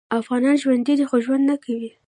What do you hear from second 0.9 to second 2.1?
دې خو ژوند نکوي